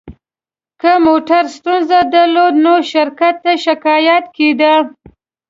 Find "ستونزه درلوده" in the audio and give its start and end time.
1.57-2.57